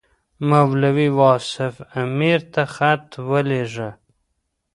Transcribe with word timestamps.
مولوي 0.49 1.07
واصف 1.21 1.75
امیر 2.03 2.39
ته 2.53 2.61
خط 2.75 3.07
ولېږه. 3.29 3.89